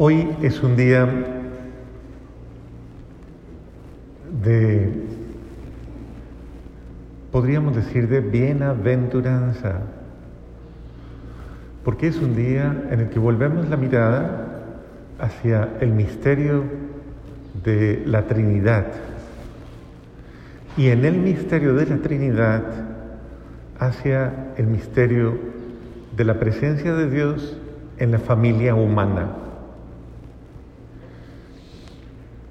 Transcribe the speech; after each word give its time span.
Hoy 0.00 0.28
es 0.42 0.62
un 0.62 0.76
día 0.76 1.08
de, 4.44 4.92
podríamos 7.32 7.74
decir, 7.74 8.06
de 8.06 8.20
bienaventuranza, 8.20 9.80
porque 11.84 12.06
es 12.06 12.16
un 12.18 12.36
día 12.36 12.84
en 12.92 13.00
el 13.00 13.08
que 13.08 13.18
volvemos 13.18 13.68
la 13.68 13.76
mirada 13.76 14.46
hacia 15.18 15.70
el 15.80 15.90
misterio 15.90 16.62
de 17.64 18.04
la 18.06 18.22
Trinidad. 18.22 18.86
Y 20.76 20.90
en 20.90 21.06
el 21.06 21.16
misterio 21.16 21.74
de 21.74 21.86
la 21.86 21.96
Trinidad, 21.96 22.62
hacia 23.80 24.52
el 24.56 24.68
misterio 24.68 25.36
de 26.16 26.22
la 26.22 26.38
presencia 26.38 26.94
de 26.94 27.10
Dios 27.10 27.56
en 27.98 28.12
la 28.12 28.20
familia 28.20 28.76
humana. 28.76 29.47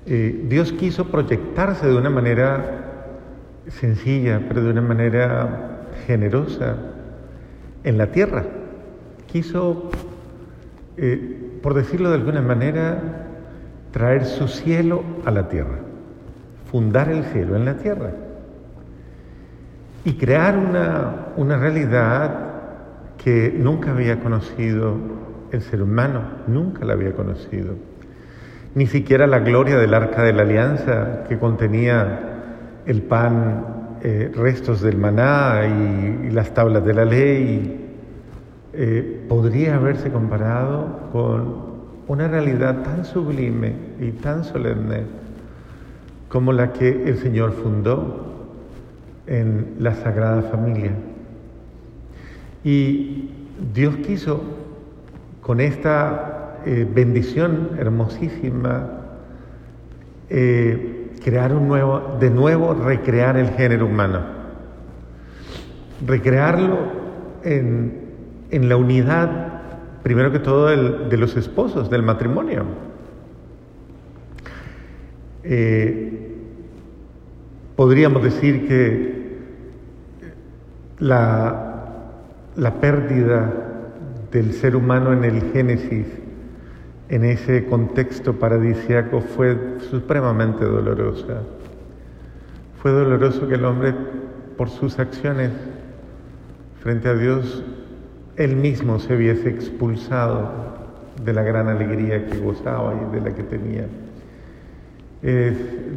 Eh, 0.10 0.46
Dios 0.48 0.72
quiso 0.72 1.12
proyectarse 1.12 1.86
de 1.86 1.98
una 1.98 2.10
manera 2.10 2.64
sencilla, 3.68 4.42
pero 4.48 4.64
de 4.64 4.72
una 4.72 4.82
manera 4.82 5.82
generosa 6.06 6.78
en 7.84 7.98
la 7.98 8.08
tierra. 8.08 8.46
Quiso, 9.26 9.92
eh, 10.96 11.60
por 11.62 11.74
decirlo 11.74 12.08
de 12.10 12.16
alguna 12.16 12.42
manera, 12.42 13.02
traer 13.92 14.24
su 14.24 14.48
cielo 14.48 15.04
a 15.26 15.32
la 15.32 15.50
tierra, 15.50 15.80
fundar 16.72 17.10
el 17.10 17.26
cielo 17.26 17.58
en 17.58 17.66
la 17.66 17.76
tierra 17.76 18.12
y 20.06 20.14
crear 20.14 20.58
una, 20.58 21.34
una 21.36 21.58
realidad 21.58 22.34
que 23.18 23.54
nunca 23.58 23.92
había 23.92 24.22
conocido 24.22 24.96
el 25.52 25.62
ser 25.62 25.82
humano, 25.82 26.22
nunca 26.48 26.86
la 26.86 26.94
había 26.94 27.14
conocido 27.14 27.76
ni 28.78 28.86
siquiera 28.86 29.26
la 29.26 29.40
gloria 29.40 29.76
del 29.80 29.96
arca 29.96 30.22
de 30.22 30.34
la 30.34 30.44
alianza 30.44 31.24
que 31.28 31.40
contenía 31.40 32.84
el 32.86 33.02
pan, 33.02 33.98
eh, 34.04 34.32
restos 34.36 34.82
del 34.82 34.98
maná 34.98 35.62
y, 35.66 36.30
las 36.30 36.54
tablas 36.54 36.86
de 36.86 36.94
la 36.94 37.04
ley, 37.04 37.90
eh, 38.74 39.26
podría 39.28 39.78
haberse 39.78 40.12
comparado 40.12 41.10
con 41.12 41.56
una 42.08 42.28
realidad 42.28 42.84
tan 42.84 43.04
sublime 43.04 43.74
y 44.00 44.12
tan 44.12 44.44
solemne 44.44 45.06
como 46.30 46.54
la 46.54 46.72
que 46.72 47.10
el 47.10 47.18
Señor 47.18 47.54
fundó 47.54 48.46
en 49.26 49.74
la 49.80 49.96
Sagrada 49.96 50.44
Familia. 50.44 50.92
Y 52.64 53.32
Dios 53.74 53.96
quiso 54.06 54.40
con 55.42 55.62
esta 55.62 56.37
eh, 56.70 56.86
bendición 56.86 57.78
hermosísima 57.80 58.90
eh, 60.30 61.12
crear 61.24 61.54
un 61.54 61.66
nuevo, 61.70 62.18
de 62.20 62.30
nuevo 62.30 62.74
recrear 62.74 63.38
el 63.38 63.52
género 63.52 63.86
humano, 63.86 64.20
recrearlo 66.06 66.78
en, 67.46 68.06
la 68.52 68.76
unidad, 68.76 69.62
primero 70.04 70.30
que 70.34 70.40
todo, 70.40 70.68
de 70.68 71.18
los 71.18 71.38
esposos, 71.38 71.90
del 71.90 72.04
matrimonio. 72.04 72.66
Eh, 75.46 76.36
podríamos 77.78 78.22
decir 78.24 78.68
que 78.68 79.38
la, 81.00 82.02
la 82.58 82.74
pérdida 82.82 83.54
del 84.34 84.52
ser 84.52 84.76
humano 84.76 85.14
en 85.14 85.24
el 85.24 85.42
Génesis 85.54 86.27
en 87.10 87.24
ese 87.24 87.66
contexto 87.66 88.34
paradisiaco 88.34 89.22
fue 89.22 89.78
supremamente 89.90 90.66
dolorosa. 90.66 91.42
Fue 92.82 92.92
doloroso 92.92 93.48
que 93.48 93.56
el 93.56 93.66
hombre, 93.66 93.94
por 94.58 94.70
sus 94.70 95.00
acciones 95.00 95.52
frente 96.82 97.10
a 97.10 97.14
Dios, 97.14 97.64
él 98.36 98.56
mismo 98.56 99.00
se 99.00 99.16
viese 99.16 99.50
expulsado 99.50 100.52
de 101.24 101.34
la 101.34 101.44
gran 101.44 101.68
alegría 101.68 102.28
que 102.28 102.38
gozaba 102.38 102.94
y 102.94 103.16
de 103.16 103.22
la 103.22 103.36
que 103.36 103.44
tenía. 103.44 103.88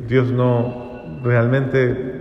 Dios 0.09 0.33
no, 0.33 1.21
realmente, 1.23 2.15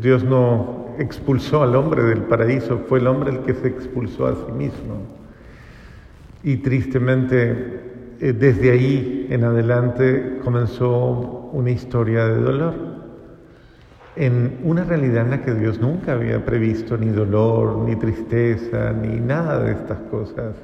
Dios 0.00 0.24
no 0.24 0.94
expulsó 0.98 1.62
al 1.62 1.74
hombre 1.74 2.02
del 2.04 2.22
paraíso, 2.22 2.78
fue 2.88 3.00
el 3.00 3.06
hombre 3.06 3.30
el 3.30 3.40
que 3.40 3.54
se 3.54 3.68
expulsó 3.68 4.26
a 4.26 4.34
sí 4.34 4.52
mismo. 4.52 5.02
Y 6.42 6.58
tristemente 6.58 7.50
eh, 7.50 7.95
desde 8.20 8.70
ahí 8.70 9.26
en 9.30 9.44
adelante 9.44 10.38
comenzó 10.42 11.50
una 11.52 11.70
historia 11.70 12.26
de 12.26 12.40
dolor, 12.40 12.74
en 14.16 14.58
una 14.64 14.84
realidad 14.84 15.24
en 15.24 15.30
la 15.30 15.42
que 15.42 15.54
Dios 15.54 15.78
nunca 15.80 16.12
había 16.12 16.44
previsto 16.44 16.96
ni 16.96 17.08
dolor, 17.08 17.76
ni 17.78 17.96
tristeza, 17.96 18.92
ni 18.92 19.20
nada 19.20 19.60
de 19.60 19.72
estas 19.72 19.98
cosas, 20.10 20.54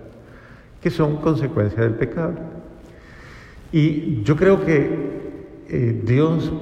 que 0.81 0.91
son 0.91 1.17
consecuencia 1.17 1.83
del 1.83 1.95
pecado. 1.95 2.35
Y 3.71 4.23
yo 4.23 4.37
creo 4.37 4.65
que 4.65 5.13
eh, 5.69 6.03
Dios, 6.05 6.53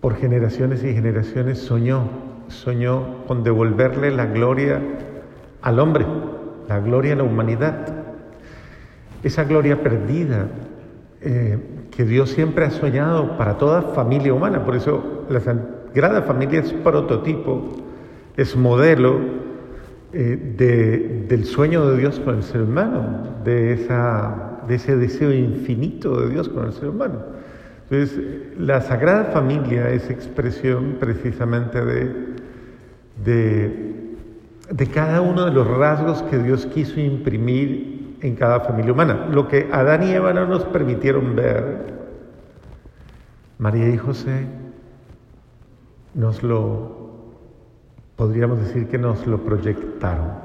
por 0.00 0.16
generaciones 0.16 0.84
y 0.84 0.92
generaciones, 0.92 1.58
soñó, 1.58 2.08
soñó 2.48 3.24
con 3.26 3.42
devolverle 3.42 4.10
la 4.10 4.26
gloria 4.26 4.82
al 5.62 5.78
hombre, 5.78 6.04
la 6.68 6.80
gloria 6.80 7.14
a 7.14 7.16
la 7.16 7.22
humanidad 7.22 8.03
esa 9.24 9.44
gloria 9.44 9.82
perdida 9.82 10.48
eh, 11.22 11.58
que 11.90 12.04
Dios 12.04 12.30
siempre 12.30 12.66
ha 12.66 12.70
soñado 12.70 13.38
para 13.38 13.56
toda 13.56 13.80
familia 13.80 14.34
humana. 14.34 14.64
Por 14.64 14.76
eso 14.76 15.24
la 15.30 15.40
Sagrada 15.40 16.22
Familia 16.22 16.60
es 16.60 16.72
prototipo, 16.72 17.72
es 18.36 18.54
modelo 18.54 19.18
eh, 20.12 21.24
del 21.26 21.44
sueño 21.46 21.88
de 21.88 21.98
Dios 21.98 22.20
con 22.20 22.36
el 22.36 22.42
ser 22.42 22.62
humano, 22.62 23.40
de, 23.44 23.72
esa, 23.72 24.60
de 24.68 24.74
ese 24.74 24.96
deseo 24.96 25.32
infinito 25.32 26.20
de 26.20 26.28
Dios 26.28 26.50
con 26.50 26.66
el 26.66 26.72
ser 26.72 26.90
humano. 26.90 27.20
Entonces, 27.88 28.20
la 28.58 28.82
Sagrada 28.82 29.24
Familia 29.26 29.90
es 29.90 30.10
expresión 30.10 30.96
precisamente 31.00 31.82
de, 31.82 32.12
de, 33.24 34.14
de 34.70 34.86
cada 34.88 35.22
uno 35.22 35.46
de 35.46 35.52
los 35.52 35.66
rasgos 35.66 36.22
que 36.24 36.38
Dios 36.38 36.66
quiso 36.66 37.00
imprimir 37.00 37.93
en 38.24 38.36
cada 38.36 38.60
familia 38.60 38.92
humana. 38.92 39.26
Lo 39.30 39.46
que 39.46 39.68
Adán 39.70 40.02
y 40.02 40.12
Eva 40.12 40.32
no 40.32 40.46
nos 40.46 40.64
permitieron 40.64 41.36
ver, 41.36 41.92
María 43.58 43.90
y 43.90 43.98
José 43.98 44.46
nos 46.14 46.42
lo, 46.42 47.26
podríamos 48.16 48.58
decir 48.60 48.88
que 48.88 48.96
nos 48.96 49.26
lo 49.26 49.44
proyectaron. 49.44 50.42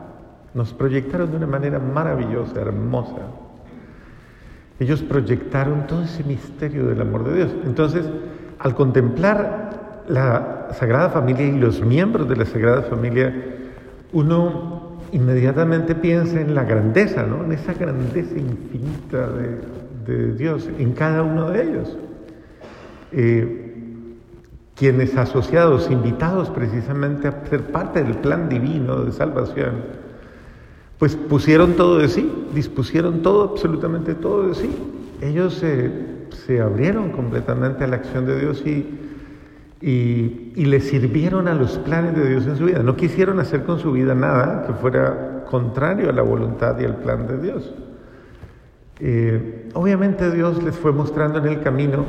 Nos 0.53 0.73
proyectaron 0.73 1.31
de 1.31 1.37
una 1.37 1.47
manera 1.47 1.79
maravillosa, 1.79 2.59
hermosa. 2.59 3.21
Ellos 4.77 5.01
proyectaron 5.01 5.87
todo 5.87 6.03
ese 6.03 6.25
misterio 6.25 6.85
del 6.85 6.99
amor 6.99 7.23
de 7.29 7.35
Dios. 7.37 7.51
Entonces, 7.63 8.05
al 8.59 8.75
contemplar 8.75 10.03
la 10.09 10.67
Sagrada 10.73 11.11
Familia 11.11 11.47
y 11.47 11.57
los 11.57 11.81
miembros 11.81 12.27
de 12.27 12.35
la 12.35 12.45
Sagrada 12.45 12.81
Familia, 12.81 13.33
uno 14.11 14.78
inmediatamente 15.11 15.95
piensa 15.95 16.39
en 16.39 16.55
la 16.55 16.63
grandeza, 16.63 17.23
¿no? 17.23 17.43
en 17.43 17.51
esa 17.51 17.73
grandeza 17.73 18.37
infinita 18.37 19.27
de, 19.29 19.79
Dios 20.33 20.67
en 20.79 20.93
cada 20.93 21.21
uno 21.21 21.51
de 21.51 21.63
ellos. 21.63 21.97
Eh, 23.11 23.69
quienes 24.75 25.15
asociados, 25.17 25.91
invitados 25.91 26.49
precisamente 26.49 27.27
a 27.27 27.45
ser 27.47 27.63
parte 27.63 28.01
del 28.01 28.15
plan 28.15 28.49
divino 28.49 29.03
de 29.03 29.11
salvación, 29.11 29.73
pues 30.97 31.15
pusieron 31.15 31.73
todo 31.73 31.99
de 31.99 32.07
sí, 32.07 32.31
dispusieron 32.55 33.21
todo, 33.21 33.43
absolutamente 33.43 34.15
todo 34.15 34.47
de 34.47 34.55
sí. 34.55 34.69
Ellos 35.21 35.55
se, 35.55 35.91
se 36.45 36.61
abrieron 36.61 37.11
completamente 37.11 37.83
a 37.83 37.87
la 37.87 37.97
acción 37.97 38.25
de 38.25 38.39
Dios 38.39 38.63
y 38.65 39.08
y, 39.81 40.65
le 40.65 40.81
sirvieron 40.81 41.47
a 41.47 41.53
los 41.53 41.77
planes 41.79 42.15
de 42.15 42.29
Dios 42.29 42.45
en 42.45 42.57
su 42.57 42.65
vida. 42.65 42.83
No 42.83 42.95
quisieron 42.95 43.39
hacer 43.39 43.63
con 43.63 43.79
su 43.79 43.91
vida 43.91 44.13
nada 44.13 44.65
que 44.67 44.73
fuera 44.73 45.45
contrario 45.49 46.09
a 46.09 46.13
la 46.13 46.21
voluntad 46.21 46.79
y 46.79 46.85
al 46.85 46.97
plan 46.97 47.27
de 47.27 47.37
Dios. 47.37 47.73
Eh, 48.99 49.69
obviamente 49.73 50.29
Dios 50.31 50.61
les 50.61 50.75
fue 50.75 50.91
mostrando 50.91 51.39
en 51.39 51.45
el 51.45 51.61
camino 51.61 52.03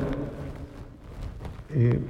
eh, 1.72 2.00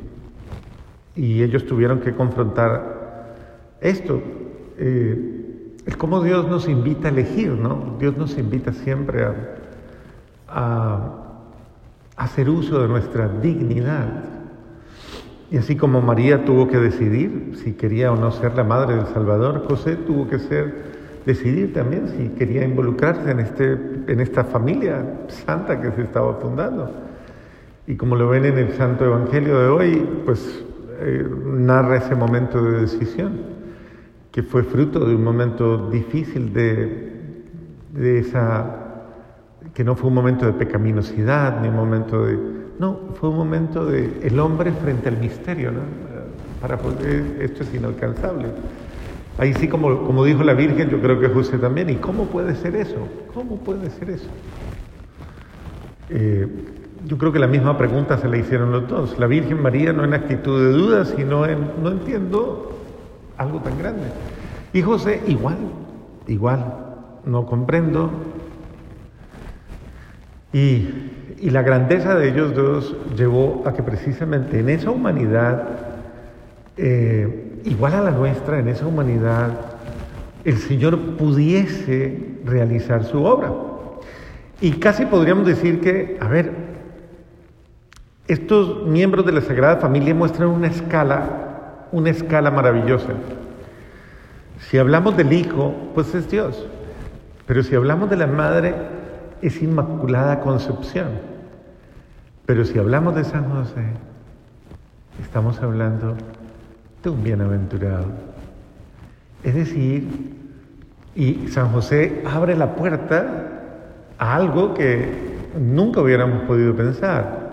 y 1.14 1.42
ellos 1.42 1.66
tuvieron 1.66 2.00
que 2.00 2.14
confrontar 2.14 3.34
esto. 3.80 4.22
Eh, 4.78 5.76
es 5.84 5.96
como 5.96 6.22
Dios 6.22 6.48
nos 6.48 6.68
invita 6.68 7.08
a 7.08 7.10
elegir, 7.10 7.50
¿no? 7.52 7.96
Dios 7.98 8.16
nos 8.16 8.38
invita 8.38 8.72
siempre 8.72 9.26
a 10.48 11.20
hacer 12.16 12.48
uso 12.48 12.80
de 12.80 12.88
nuestra 12.88 13.28
dignidad. 13.28 14.39
Y 15.50 15.56
así 15.56 15.76
como 15.76 16.00
María 16.00 16.44
tuvo 16.44 16.68
que 16.68 16.78
decidir 16.78 17.54
si 17.62 17.72
quería 17.72 18.12
o 18.12 18.16
no 18.16 18.30
ser 18.30 18.54
la 18.54 18.62
madre 18.62 18.94
del 18.96 19.06
Salvador, 19.06 19.64
José 19.66 19.96
tuvo 19.96 20.28
que 20.28 20.38
ser 20.38 20.90
decidir 21.26 21.72
también 21.72 22.08
si 22.08 22.28
quería 22.30 22.64
involucrarse 22.64 23.30
en, 23.30 23.40
este, 23.40 23.72
en 24.06 24.20
esta 24.20 24.44
familia 24.44 25.04
santa 25.28 25.80
que 25.80 25.90
se 25.90 26.02
estaba 26.02 26.34
fundando. 26.34 26.90
Y 27.86 27.96
como 27.96 28.14
lo 28.14 28.28
ven 28.28 28.44
en 28.44 28.58
el 28.58 28.72
Santo 28.74 29.04
Evangelio 29.04 29.58
de 29.58 29.66
hoy, 29.66 30.08
pues 30.24 30.64
eh, 31.00 31.28
narra 31.44 31.96
ese 31.96 32.14
momento 32.14 32.62
de 32.62 32.82
decisión, 32.82 33.40
que 34.30 34.44
fue 34.44 34.62
fruto 34.62 35.04
de 35.04 35.16
un 35.16 35.24
momento 35.24 35.90
difícil 35.90 36.52
de, 36.52 37.12
de 37.92 38.18
esa, 38.20 38.76
que 39.74 39.82
no 39.82 39.96
fue 39.96 40.08
un 40.08 40.14
momento 40.14 40.46
de 40.46 40.52
pecaminosidad, 40.52 41.60
ni 41.60 41.68
un 41.68 41.74
momento 41.74 42.24
de, 42.24 42.38
no, 42.80 42.98
fue 43.20 43.28
un 43.28 43.36
momento 43.36 43.84
de 43.84 44.20
el 44.22 44.40
hombre 44.40 44.72
frente 44.72 45.10
al 45.10 45.18
misterio, 45.18 45.70
¿no? 45.70 45.80
Para 46.62 46.78
poder, 46.78 47.36
esto 47.42 47.62
es 47.62 47.74
inalcanzable. 47.74 48.48
Ahí 49.36 49.52
sí, 49.52 49.68
como, 49.68 50.06
como 50.06 50.24
dijo 50.24 50.42
la 50.44 50.54
Virgen, 50.54 50.88
yo 50.88 50.98
creo 50.98 51.20
que 51.20 51.28
José 51.28 51.58
también. 51.58 51.90
¿Y 51.90 51.96
cómo 51.96 52.24
puede 52.24 52.54
ser 52.54 52.74
eso? 52.76 53.06
¿Cómo 53.34 53.58
puede 53.58 53.90
ser 53.90 54.08
eso? 54.08 54.30
Eh, 56.08 56.48
yo 57.06 57.18
creo 57.18 57.30
que 57.32 57.38
la 57.38 57.46
misma 57.46 57.76
pregunta 57.76 58.16
se 58.16 58.30
le 58.30 58.38
hicieron 58.38 58.72
los 58.72 58.88
dos. 58.88 59.18
La 59.18 59.26
Virgen 59.26 59.60
María 59.60 59.92
no 59.92 60.02
en 60.02 60.14
actitud 60.14 60.58
de 60.58 60.72
duda, 60.72 61.04
sino 61.04 61.44
en 61.44 61.82
no 61.82 61.90
entiendo 61.90 62.78
algo 63.36 63.60
tan 63.60 63.76
grande. 63.76 64.06
Y 64.72 64.80
José 64.80 65.22
igual, 65.26 65.58
igual, 66.26 66.64
no 67.26 67.44
comprendo. 67.44 68.10
Y, 70.54 70.88
y 71.40 71.50
la 71.50 71.62
grandeza 71.62 72.14
de 72.14 72.28
ellos 72.28 72.54
dos 72.54 72.96
llevó 73.16 73.62
a 73.66 73.72
que 73.72 73.82
precisamente 73.82 74.60
en 74.60 74.68
esa 74.68 74.90
humanidad 74.90 75.68
eh, 76.76 77.60
igual 77.64 77.94
a 77.94 78.00
la 78.00 78.10
nuestra, 78.10 78.58
en 78.58 78.68
esa 78.68 78.86
humanidad, 78.86 79.50
el 80.44 80.56
Señor 80.58 80.98
pudiese 81.16 82.38
realizar 82.44 83.04
su 83.04 83.22
obra. 83.24 83.52
Y 84.60 84.72
casi 84.72 85.06
podríamos 85.06 85.46
decir 85.46 85.80
que, 85.80 86.16
a 86.20 86.28
ver, 86.28 86.52
estos 88.28 88.86
miembros 88.86 89.26
de 89.26 89.32
la 89.32 89.40
Sagrada 89.40 89.76
Familia 89.76 90.14
muestran 90.14 90.48
una 90.48 90.68
escala, 90.68 91.86
una 91.92 92.10
escala 92.10 92.50
maravillosa. 92.50 93.12
Si 94.60 94.78
hablamos 94.78 95.16
del 95.16 95.32
Hijo, 95.32 95.74
pues 95.94 96.14
es 96.14 96.30
Dios. 96.30 96.66
Pero 97.46 97.62
si 97.62 97.74
hablamos 97.74 98.08
de 98.08 98.16
la 98.16 98.26
Madre, 98.26 98.74
es 99.42 99.60
Inmaculada 99.62 100.40
Concepción. 100.40 101.29
Pero 102.50 102.64
si 102.64 102.80
hablamos 102.80 103.14
de 103.14 103.22
San 103.22 103.48
José, 103.48 103.84
estamos 105.22 105.62
hablando 105.62 106.16
de 107.00 107.08
un 107.08 107.22
bienaventurado. 107.22 108.06
Es 109.44 109.54
decir, 109.54 110.34
y 111.14 111.46
San 111.46 111.68
José 111.68 112.24
abre 112.26 112.56
la 112.56 112.74
puerta 112.74 113.52
a 114.18 114.34
algo 114.34 114.74
que 114.74 115.12
nunca 115.60 116.00
hubiéramos 116.00 116.42
podido 116.42 116.74
pensar. 116.74 117.52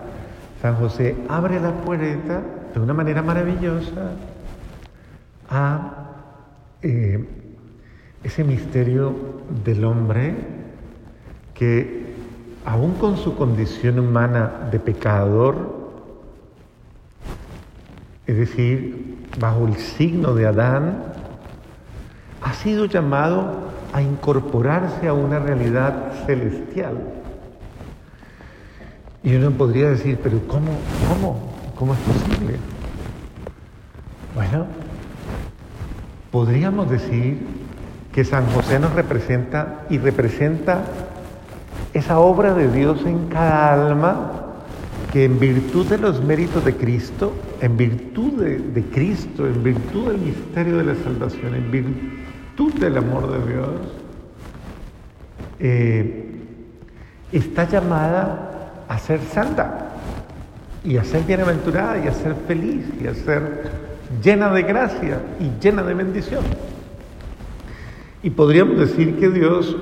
San 0.64 0.78
José 0.78 1.16
abre 1.30 1.60
la 1.60 1.74
puerta 1.74 2.42
de 2.74 2.80
una 2.80 2.96
manera 2.96 3.22
maravillosa 3.22 4.14
a 5.48 6.08
eh, 6.82 7.24
ese 8.24 8.44
misterio 8.44 9.14
del 9.64 9.86
hombre 9.86 10.34
que 11.54 12.07
aún 12.68 12.96
con 12.96 13.16
su 13.16 13.34
condición 13.36 13.98
humana 13.98 14.68
de 14.70 14.78
pecador, 14.78 15.88
es 18.26 18.36
decir, 18.36 19.26
bajo 19.40 19.68
el 19.68 19.78
signo 19.78 20.34
de 20.34 20.48
Adán, 20.48 21.02
ha 22.42 22.54
sido 22.54 22.84
llamado 22.84 23.70
a 23.94 24.02
incorporarse 24.02 25.08
a 25.08 25.14
una 25.14 25.40
realidad 25.40 26.12
celestial. 26.26 26.98
Y 29.24 29.34
uno 29.36 29.52
podría 29.52 29.90
decir, 29.90 30.20
pero 30.22 30.46
¿cómo, 30.46 30.72
cómo, 31.08 31.40
cómo 31.74 31.94
es 31.94 32.00
posible? 32.00 32.58
Bueno, 34.36 34.66
podríamos 36.32 36.90
decir 36.90 37.48
que 38.12 38.26
San 38.26 38.46
José 38.48 38.78
nos 38.78 38.92
representa 38.92 39.86
y 39.90 40.00
representa 40.00 40.84
esa 41.98 42.20
obra 42.20 42.54
de 42.54 42.72
Dios 42.72 43.06
en 43.06 43.28
cada 43.28 43.74
alma 43.74 44.32
que 45.12 45.26
en 45.26 45.40
virtud 45.40 45.88
de 45.88 45.98
los 45.98 46.24
méritos 46.24 46.64
de 46.66 46.76
Cristo, 46.76 47.34
en 47.62 47.78
virtud 47.78 48.34
de, 48.34 48.84
Cristo, 48.84 49.48
en 49.48 49.64
virtud 49.64 50.12
del 50.12 50.18
misterio 50.18 50.78
de 50.78 50.84
la 50.84 50.96
salvación, 50.96 51.56
en 51.56 51.72
virtud 51.72 52.74
del 52.74 52.98
amor 52.98 53.32
de 53.32 53.54
Dios, 53.54 53.70
eh, 55.60 56.26
está 57.32 57.68
llamada 57.68 58.74
a 58.88 59.00
ser 59.00 59.22
santa 59.22 59.94
y 60.84 60.98
a 60.98 61.04
ser 61.04 61.24
bienaventurada 61.24 62.04
y 62.04 62.08
a 62.08 62.14
ser 62.14 62.36
feliz 62.48 62.86
y 63.02 63.08
a 63.08 63.14
ser 63.14 63.72
llena 64.24 64.52
de 64.52 64.64
gracia 64.64 65.20
y 65.40 65.52
llena 65.64 65.84
de 65.84 65.94
bendición. 65.94 66.44
Y 68.24 68.30
podríamos 68.30 68.78
decir 68.78 69.18
que 69.20 69.30
Dios 69.30 69.76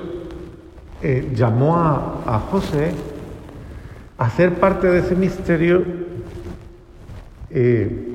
eh, 1.02 1.32
llamó 1.34 1.76
a, 1.76 2.22
a 2.26 2.38
José 2.40 2.92
hacer 4.18 4.54
parte 4.58 4.86
de 4.86 5.00
ese 5.00 5.14
misterio, 5.14 5.84
eh, 7.50 8.14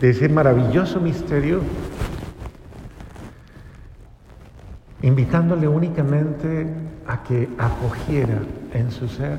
de 0.00 0.10
ese 0.10 0.28
maravilloso 0.28 1.00
misterio, 1.00 1.60
invitándole 5.02 5.68
únicamente 5.68 6.66
a 7.06 7.22
que 7.22 7.48
acogiera 7.58 8.40
en 8.72 8.90
su 8.90 9.08
ser, 9.08 9.38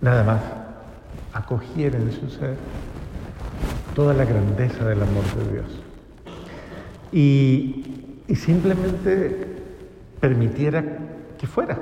nada 0.00 0.24
más, 0.24 0.40
acogiera 1.32 1.98
en 1.98 2.12
su 2.12 2.28
ser 2.30 2.56
toda 3.94 4.14
la 4.14 4.24
grandeza 4.24 4.84
del 4.86 5.02
amor 5.02 5.24
de 5.24 5.52
Dios. 5.52 5.66
Y, 7.12 7.95
y 8.28 8.34
simplemente 8.34 9.56
permitiera 10.20 10.84
que 11.38 11.46
fuera 11.46 11.78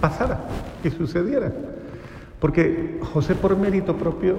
pasara, 0.00 0.40
que 0.82 0.90
sucediera. 0.90 1.50
Porque 2.40 3.00
José 3.12 3.34
por 3.34 3.56
mérito 3.56 3.96
propio 3.96 4.36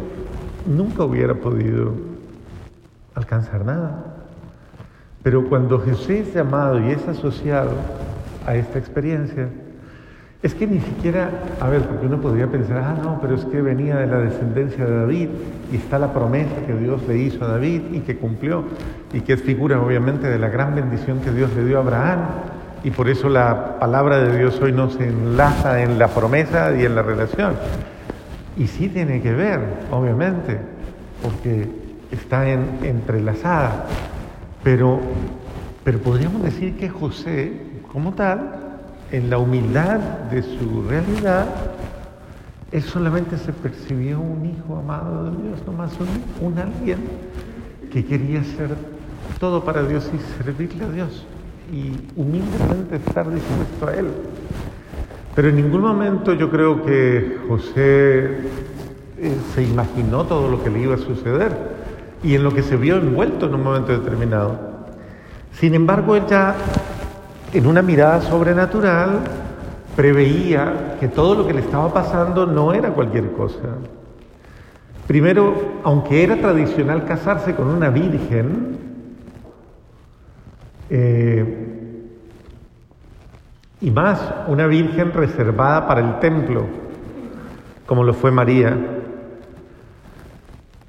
nunca 0.68 1.04
hubiera 1.04 1.34
podido 1.34 1.94
alcanzar 3.16 3.66
nada. 3.66 4.16
Pero 5.24 5.50
cuando 5.50 5.80
Jesús 5.80 6.10
es 6.12 6.34
llamado 6.34 6.80
y 6.80 6.92
es 6.92 7.08
asociado 7.08 7.72
a 8.46 8.56
esta 8.56 8.78
experiencia, 8.78 9.50
es 10.46 10.54
que 10.54 10.68
ni 10.68 10.80
siquiera, 10.80 11.32
a 11.60 11.70
ver, 11.70 11.82
porque 11.82 12.06
uno 12.06 12.22
podría 12.22 12.46
pensar, 12.46 12.78
ah, 12.78 12.96
no, 13.02 13.20
pero 13.20 13.34
es 13.34 13.44
que 13.46 13.64
venía 13.64 13.96
de 13.96 14.06
la 14.06 14.20
descendencia 14.20 14.86
de 14.86 14.96
David 14.96 15.30
y 15.72 15.78
está 15.78 15.98
la 15.98 16.14
promesa 16.14 16.54
que 16.68 16.74
Dios 16.76 17.02
le 17.08 17.18
hizo 17.18 17.44
a 17.44 17.48
David 17.48 17.82
y 17.94 18.02
que 18.02 18.18
cumplió 18.18 18.64
y 19.12 19.22
que 19.22 19.34
es 19.34 19.42
figura 19.42 19.82
obviamente 19.82 20.30
de 20.30 20.38
la 20.38 20.50
gran 20.50 20.76
bendición 20.76 21.20
que 21.22 21.32
Dios 21.32 21.50
le 21.56 21.66
dio 21.66 21.80
a 21.80 21.82
Abraham 21.82 22.20
y 22.84 22.92
por 22.92 23.10
eso 23.10 23.28
la 23.28 23.80
palabra 23.80 24.20
de 24.20 24.38
Dios 24.38 24.62
hoy 24.62 24.72
nos 24.72 25.00
enlaza 25.00 25.82
en 25.82 25.98
la 25.98 26.10
promesa 26.10 26.78
y 26.78 26.86
en 26.86 26.94
la 26.94 27.02
relación. 27.02 27.56
Y 28.56 28.68
sí 28.68 28.88
tiene 28.90 29.24
que 29.24 29.34
ver, 29.34 29.62
obviamente, 29.90 30.60
porque 31.24 31.68
está 32.12 32.48
entrelazada. 32.48 33.86
Pero, 34.64 35.00
pero 35.84 35.98
podríamos 35.98 36.44
decir 36.44 36.78
que 36.78 36.88
José, 36.88 37.54
como 37.92 38.14
tal, 38.14 38.65
en 39.12 39.30
la 39.30 39.38
humildad 39.38 40.00
de 40.32 40.42
su 40.42 40.84
realidad, 40.88 41.48
él 42.72 42.82
solamente 42.84 43.38
se 43.38 43.54
percibió 43.54 44.20
un 44.20 44.46
hijo 44.46 44.78
amado 44.78 45.26
de 45.26 45.44
Dios, 45.44 45.60
nomás 45.66 45.92
un, 46.00 46.48
un 46.48 46.58
alguien 46.58 47.00
que 47.92 48.06
quería 48.06 48.44
ser 48.44 48.76
todo 49.40 49.64
para 49.64 49.84
Dios 49.84 50.10
y 50.14 50.44
servirle 50.44 50.86
a 50.86 50.90
Dios 50.90 51.26
y 51.72 51.94
humildemente 52.20 52.96
estar 52.96 53.32
dispuesto 53.32 53.88
a 53.88 53.94
Él. 53.96 54.08
Pero 55.36 55.50
en 55.50 55.56
ningún 55.58 55.82
momento 55.82 56.34
yo 56.34 56.50
creo 56.50 56.84
que 56.86 57.38
José 57.48 58.26
eh, 59.18 59.38
se 59.54 59.64
imaginó 59.64 60.26
todo 60.26 60.50
lo 60.50 60.64
que 60.64 60.70
le 60.70 60.82
iba 60.82 60.96
a 60.96 60.98
suceder 60.98 61.52
y 62.24 62.36
en 62.36 62.44
lo 62.44 62.54
que 62.54 62.64
se 62.64 62.78
vio 62.78 62.98
envuelto 62.98 63.48
en 63.48 63.56
un 63.56 63.64
momento 63.64 63.92
determinado. 63.92 64.60
Sin 65.54 65.74
embargo, 65.74 66.16
él 66.16 66.24
ya 66.28 66.56
en 67.56 67.68
una 67.68 67.82
mirada 67.82 68.22
sobrenatural 68.22 69.22
preveía 69.96 70.98
que 71.00 71.08
todo 71.08 71.36
lo 71.36 71.48
que 71.48 71.54
le 71.54 71.62
estaba 71.62 71.94
pasando 71.94 72.46
no 72.46 72.74
era 72.74 72.90
cualquier 72.90 73.32
cosa. 73.32 73.78
Primero, 75.08 75.80
aunque 75.84 76.22
era 76.22 76.36
tradicional 76.36 77.06
casarse 77.06 77.56
con 77.56 77.68
una 77.68 77.90
virgen, 77.90 78.78
eh, 80.90 81.72
y 83.80 83.92
más, 83.92 84.20
una 84.48 84.68
virgen 84.68 85.14
reservada 85.14 85.88
para 85.88 86.02
el 86.02 86.20
templo, 86.20 86.66
como 87.86 88.04
lo 88.04 88.14
fue 88.14 88.32
María, 88.32 88.76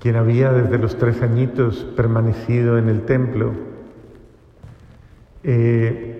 quien 0.00 0.16
había 0.16 0.50
desde 0.50 0.78
los 0.78 0.99
tres 0.99 1.23
añitos 1.23 1.87
permanecido 1.96 2.76
en 2.76 2.88
el 2.88 3.02
templo, 3.02 3.52
eh, 5.44 6.15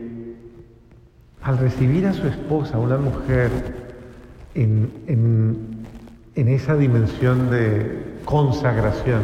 al 1.47 1.59
recibir 1.59 2.05
a 2.09 2.13
su 2.13 2.27
esposa, 2.27 2.77
una 2.77 2.97
mujer, 2.97 3.51
en, 4.57 5.87
esa 6.35 6.77
dimensión 6.77 7.51
de 7.51 8.17
consagración, 8.25 9.23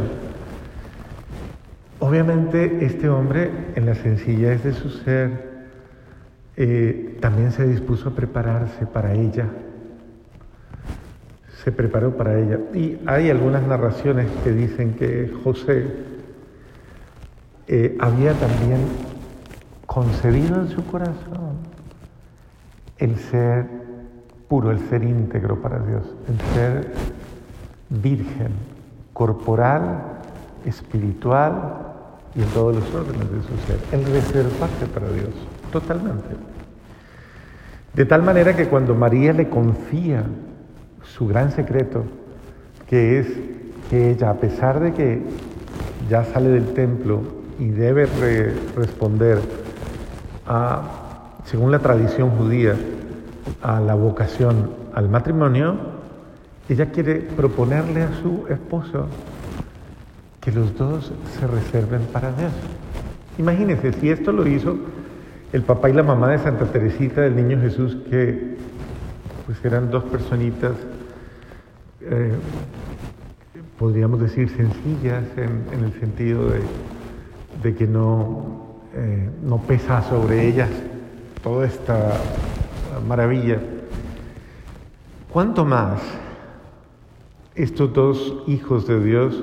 obviamente 1.98 2.84
este 2.84 3.08
hombre, 3.08 3.50
en 3.74 3.86
la 3.86 3.96
sencillez 3.96 4.62
de 4.62 4.72
su 4.72 4.88
ser, 4.90 5.64
eh, 6.56 7.18
también 7.20 7.50
se 7.50 7.66
dispuso 7.66 8.10
a 8.10 8.14
prepararse 8.14 8.86
para 8.86 9.14
ella. 9.14 9.48
Se 11.64 11.72
preparó 11.72 12.16
para 12.16 12.38
ella. 12.38 12.60
Y 12.72 13.00
hay 13.06 13.30
algunas 13.30 13.66
narraciones 13.66 14.28
que 14.44 14.52
dicen 14.52 14.94
que 14.94 15.32
José 15.42 15.86
eh, 17.66 17.96
había 17.98 18.32
también 18.34 18.78
concebido 19.86 20.60
en 20.60 20.68
su 20.68 20.84
corazón 20.86 21.51
el 22.98 23.16
ser 23.16 23.66
puro, 24.48 24.70
el 24.70 24.78
ser 24.88 25.02
íntegro 25.02 25.60
para 25.60 25.78
Dios, 25.78 26.04
el 26.28 26.54
ser 26.54 26.92
virgen, 27.88 28.52
corporal, 29.12 30.02
espiritual 30.64 31.78
y 32.34 32.42
en 32.42 32.48
todos 32.48 32.76
los 32.76 32.94
órdenes 32.94 33.30
de 33.30 33.42
su 33.42 33.56
ser, 33.66 33.78
el 33.92 34.04
reservarse 34.04 34.86
para 34.86 35.08
Dios. 35.08 35.30
Totalmente. 35.70 36.28
De 37.94 38.04
tal 38.06 38.22
manera 38.22 38.56
que 38.56 38.68
cuando 38.68 38.94
María 38.94 39.32
le 39.32 39.48
confía 39.48 40.24
su 41.02 41.26
gran 41.26 41.50
secreto, 41.50 42.04
que 42.88 43.18
es 43.18 43.26
que 43.90 44.10
ella, 44.10 44.30
a 44.30 44.34
pesar 44.34 44.80
de 44.80 44.92
que 44.94 45.22
ya 46.08 46.24
sale 46.24 46.48
del 46.48 46.72
templo 46.72 47.20
y 47.58 47.68
debe 47.68 48.06
responder 48.76 49.40
a, 50.46 51.01
según 51.44 51.70
la 51.70 51.78
tradición 51.78 52.30
judía, 52.30 52.76
a 53.62 53.80
la 53.80 53.94
vocación 53.94 54.70
al 54.94 55.08
matrimonio, 55.08 55.76
ella 56.68 56.90
quiere 56.90 57.16
proponerle 57.16 58.02
a 58.02 58.12
su 58.22 58.46
esposo 58.48 59.06
que 60.40 60.52
los 60.52 60.76
dos 60.76 61.12
se 61.38 61.46
reserven 61.46 62.02
para 62.12 62.32
Dios. 62.32 62.52
Imagínense, 63.38 63.92
si 63.94 64.10
esto 64.10 64.32
lo 64.32 64.46
hizo 64.46 64.76
el 65.52 65.62
papá 65.62 65.90
y 65.90 65.92
la 65.92 66.02
mamá 66.02 66.28
de 66.28 66.38
Santa 66.38 66.66
Teresita 66.66 67.22
del 67.22 67.36
Niño 67.36 67.60
Jesús, 67.60 67.96
que 68.08 68.56
pues 69.46 69.64
eran 69.64 69.90
dos 69.90 70.04
personitas, 70.04 70.72
eh, 72.00 72.32
podríamos 73.78 74.20
decir 74.20 74.48
sencillas 74.48 75.24
en, 75.36 75.84
el 75.84 75.92
sentido 76.00 76.50
de, 77.62 77.74
que 77.74 77.86
no, 77.86 78.78
eh, 78.94 79.28
no 79.44 79.58
pesa 79.58 80.02
sobre 80.02 80.46
ellas 80.48 80.70
toda 81.42 81.66
esta 81.66 82.12
maravilla. 83.06 83.58
¿Cuánto 85.32 85.64
más 85.64 86.00
estos 87.54 87.92
dos 87.92 88.44
hijos 88.46 88.86
de 88.86 89.02
Dios 89.02 89.42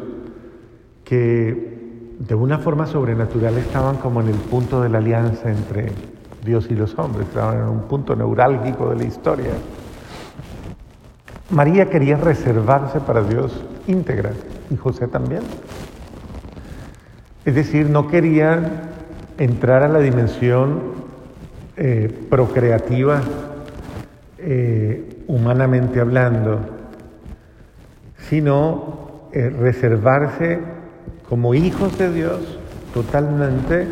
que 1.04 1.80
de 2.20 2.36
una 2.36 2.60
forma 2.60 2.86
sobrenatural 2.86 3.58
estaban 3.58 3.98
como 3.98 4.22
en 4.22 4.28
el 4.28 4.36
punto 4.36 4.82
de 4.82 4.90
la 4.90 4.98
alianza 4.98 5.50
entre 5.50 5.92
Dios 6.44 6.68
y 6.70 6.76
los 6.76 6.98
hombres, 6.98 7.28
estaban 7.28 7.58
en 7.58 7.64
un 7.64 7.82
punto 7.82 8.16
neurálgico 8.16 8.90
de 8.90 8.96
la 8.96 9.04
historia. 9.04 9.52
María 11.50 11.90
quería 11.90 12.18
reservarse 12.18 13.00
para 13.00 13.24
Dios 13.24 13.64
íntegra 13.88 14.32
y 14.70 14.78
José 14.78 15.08
también. 15.08 15.42
Es 17.46 17.56
decir, 17.56 17.90
no 17.90 18.08
querían 18.08 18.90
entrar 19.38 19.84
a 19.84 19.88
la 19.88 20.00
dimensión 20.00 21.09
eh, 21.82 22.14
procreativa 22.30 23.22
eh, 24.38 25.24
humanamente 25.28 26.02
hablando, 26.02 26.60
sino 28.18 29.30
eh, 29.32 29.50
reservarse 29.50 30.60
como 31.30 31.54
hijos 31.54 31.98
de 31.98 32.12
Dios 32.12 32.60
totalmente 32.94 33.88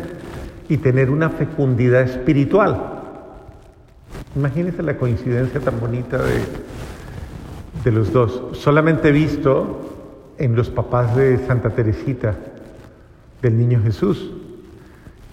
y 0.68 0.76
tener 0.76 1.08
una 1.08 1.30
fecundidad 1.30 2.02
espiritual. 2.02 3.00
Imagínense 4.36 4.82
la 4.82 4.98
coincidencia 4.98 5.58
tan 5.58 5.80
bonita 5.80 6.18
de, 6.18 6.40
de 7.84 7.90
los 7.90 8.12
dos. 8.12 8.50
Solamente 8.52 9.12
visto 9.12 10.34
en 10.36 10.54
los 10.54 10.68
papás 10.68 11.16
de 11.16 11.38
Santa 11.46 11.70
Teresita, 11.70 12.34
del 13.40 13.56
niño 13.56 13.80
Jesús, 13.82 14.30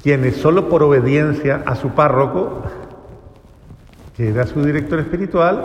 quienes 0.05 0.35
solo 0.35 0.69
por 0.69 0.83
obediencia 0.83 1.63
a 1.65 1.75
su 1.75 1.89
párroco, 1.95 2.62
que 4.15 4.29
era 4.29 4.45
su 4.45 4.63
director 4.63 5.00
espiritual, 5.00 5.63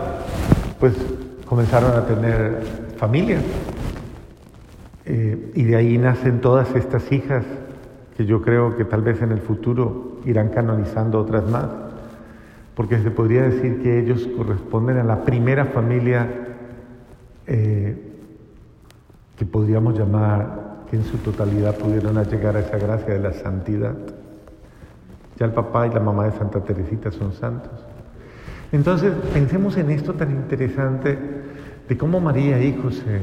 pues 0.78 0.94
comenzaron 1.44 1.92
a 1.92 2.06
tener 2.06 2.62
familia. 2.96 3.36
Eh, 5.04 5.52
y 5.54 5.64
de 5.64 5.76
ahí 5.76 5.98
nacen 5.98 6.40
todas 6.40 6.74
estas 6.74 7.12
hijas 7.12 7.44
que 8.16 8.24
yo 8.24 8.40
creo 8.40 8.78
que 8.78 8.86
tal 8.86 9.02
vez 9.02 9.20
en 9.20 9.32
el 9.32 9.42
futuro 9.42 10.22
irán 10.24 10.48
canonizando 10.48 11.20
otras 11.20 11.46
más, 11.46 11.66
porque 12.74 12.98
se 13.02 13.10
podría 13.10 13.42
decir 13.42 13.82
que 13.82 13.98
ellos 14.00 14.26
corresponden 14.38 14.96
a 14.96 15.04
la 15.04 15.22
primera 15.22 15.66
familia 15.66 16.26
eh, 17.46 17.94
que 19.36 19.44
podríamos 19.44 19.98
llamar 19.98 20.86
que 20.90 20.96
en 20.96 21.04
su 21.04 21.18
totalidad 21.18 21.76
pudieron 21.76 22.16
llegar 22.24 22.56
a 22.56 22.60
esa 22.60 22.78
gracia 22.78 23.12
de 23.12 23.20
la 23.20 23.34
santidad. 23.34 23.94
Ya 25.40 25.46
el 25.46 25.52
papá 25.52 25.86
y 25.86 25.90
la 25.90 26.00
mamá 26.00 26.26
de 26.26 26.32
Santa 26.32 26.60
Teresita 26.60 27.10
son 27.10 27.32
santos. 27.32 27.72
Entonces, 28.72 29.14
pensemos 29.32 29.74
en 29.78 29.90
esto 29.90 30.12
tan 30.12 30.30
interesante 30.32 31.18
de 31.88 31.96
cómo 31.96 32.20
María 32.20 32.62
y 32.62 32.78
José, 32.80 33.20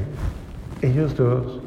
ellos 0.82 1.16
dos, 1.16 1.60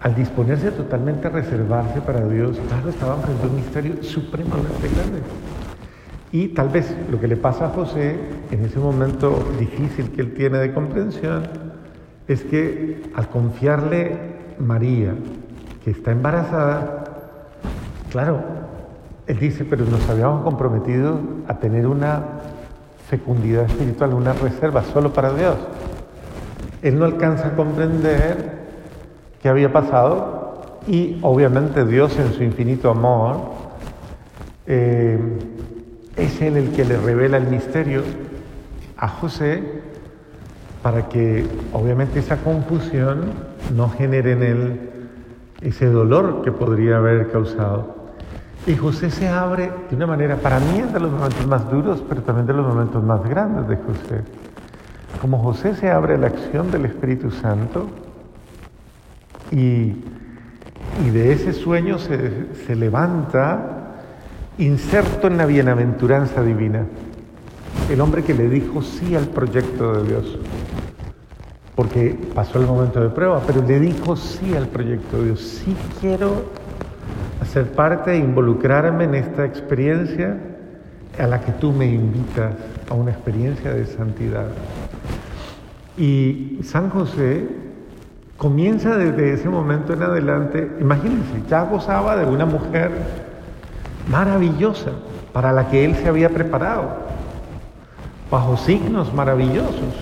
al 0.00 0.14
disponerse 0.14 0.70
totalmente 0.70 1.28
a 1.28 1.30
reservarse 1.30 2.02
para 2.02 2.26
Dios, 2.28 2.60
claro, 2.68 2.90
estaban 2.90 3.22
frente 3.22 3.42
a 3.42 3.48
un 3.48 3.56
misterio 3.56 4.02
supremamente 4.02 4.88
grande. 4.94 5.20
Y 6.30 6.48
tal 6.48 6.68
vez 6.68 6.94
lo 7.10 7.18
que 7.18 7.26
le 7.26 7.36
pasa 7.36 7.66
a 7.66 7.68
José 7.70 8.16
en 8.50 8.62
ese 8.62 8.78
momento 8.78 9.42
difícil 9.58 10.10
que 10.10 10.20
él 10.20 10.34
tiene 10.34 10.58
de 10.58 10.74
comprensión 10.74 11.44
es 12.28 12.44
que 12.44 13.02
al 13.14 13.28
confiarle 13.28 14.16
María, 14.58 15.14
que 15.82 15.90
está 15.90 16.12
embarazada, 16.12 17.04
claro, 18.10 18.44
él 19.30 19.38
dice, 19.38 19.64
pero 19.64 19.84
nos 19.84 20.10
habíamos 20.10 20.42
comprometido 20.42 21.20
a 21.46 21.54
tener 21.54 21.86
una 21.86 22.20
fecundidad 23.08 23.66
espiritual, 23.66 24.12
una 24.14 24.32
reserva 24.32 24.82
solo 24.82 25.12
para 25.12 25.32
Dios. 25.32 25.54
Él 26.82 26.98
no 26.98 27.04
alcanza 27.04 27.46
a 27.46 27.54
comprender 27.54 28.58
qué 29.40 29.48
había 29.48 29.72
pasado 29.72 30.80
y 30.88 31.20
obviamente 31.22 31.84
Dios 31.84 32.18
en 32.18 32.32
su 32.32 32.42
infinito 32.42 32.90
amor 32.90 33.36
eh, 34.66 35.16
es 36.16 36.42
Él 36.42 36.56
el 36.56 36.72
que 36.72 36.84
le 36.84 36.96
revela 36.96 37.36
el 37.36 37.46
misterio 37.46 38.02
a 38.96 39.06
José 39.06 39.62
para 40.82 41.08
que 41.08 41.46
obviamente 41.72 42.18
esa 42.18 42.38
confusión 42.38 43.26
no 43.76 43.90
genere 43.90 44.32
en 44.32 44.42
él 44.42 44.80
ese 45.60 45.86
dolor 45.86 46.42
que 46.42 46.50
podría 46.50 46.96
haber 46.96 47.30
causado. 47.30 47.99
Y 48.70 48.76
José 48.76 49.10
se 49.10 49.28
abre 49.28 49.68
de 49.90 49.96
una 49.96 50.06
manera, 50.06 50.36
para 50.36 50.60
mí 50.60 50.78
es 50.78 50.92
de 50.92 51.00
los 51.00 51.10
momentos 51.10 51.44
más 51.44 51.68
duros, 51.68 52.04
pero 52.08 52.22
también 52.22 52.46
de 52.46 52.52
los 52.52 52.64
momentos 52.64 53.02
más 53.02 53.20
grandes 53.28 53.66
de 53.66 53.74
José. 53.74 54.22
Como 55.20 55.38
José 55.42 55.74
se 55.74 55.90
abre 55.90 56.14
a 56.14 56.18
la 56.18 56.28
acción 56.28 56.70
del 56.70 56.84
Espíritu 56.84 57.32
Santo, 57.32 57.88
y, 59.50 59.96
de 61.10 61.32
ese 61.32 61.52
sueño 61.52 61.98
se, 61.98 62.54
se 62.64 62.76
levanta 62.76 63.96
inserto 64.58 65.26
en 65.26 65.36
la 65.36 65.46
bienaventuranza 65.46 66.40
divina. 66.40 66.86
El 67.90 68.00
hombre 68.00 68.22
que 68.22 68.34
le 68.34 68.48
dijo 68.48 68.82
sí 68.82 69.16
al 69.16 69.26
proyecto 69.26 69.94
de 69.94 70.08
Dios. 70.08 70.38
Porque 71.74 72.16
pasó 72.36 72.60
el 72.60 72.66
momento 72.68 73.00
de 73.00 73.08
prueba, 73.08 73.42
pero 73.44 73.66
le 73.66 73.80
dijo 73.80 74.14
sí 74.14 74.54
al 74.54 74.68
proyecto 74.68 75.16
de 75.16 75.24
Dios. 75.24 75.40
Sí 75.40 75.74
quiero 76.00 76.59
hacer 77.50 77.72
parte 77.72 78.12
e 78.12 78.16
involucrarme 78.16 79.04
en 79.04 79.16
esta 79.16 79.44
experiencia 79.44 80.36
a 81.18 81.26
la 81.26 81.40
que 81.40 81.52
tú 81.52 81.72
me 81.72 81.86
invitas, 81.86 82.54
a 82.88 82.94
una 82.94 83.10
experiencia 83.10 83.72
de 83.74 83.86
santidad. 83.86 84.46
Y 85.98 86.60
San 86.62 86.90
José 86.90 87.46
Comienza 88.40 88.96
desde 88.96 89.34
ese 89.34 89.50
momento 89.50 89.92
en 89.92 90.02
adelante, 90.02 90.70
imagínense, 90.80 91.42
ya 91.46 91.64
gozaba 91.64 92.16
de 92.16 92.24
una 92.24 92.46
mujer 92.46 92.90
maravillosa 94.08 94.92
para 95.34 95.52
la 95.52 95.68
que 95.68 95.84
él 95.84 95.94
se 95.96 96.08
había 96.08 96.30
preparado, 96.30 96.88
bajo 98.30 98.56
signos 98.56 99.12
maravillosos. 99.12 99.94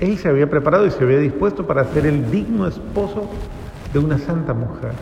Él 0.00 0.16
se 0.16 0.30
había 0.30 0.48
preparado 0.48 0.86
y 0.86 0.90
se 0.90 1.04
había 1.04 1.18
dispuesto 1.18 1.66
para 1.66 1.84
ser 1.84 2.06
el 2.06 2.30
digno 2.30 2.66
esposo 2.66 3.28
de 3.92 3.98
una 3.98 4.16
santa 4.16 4.54
mujer. 4.54 4.92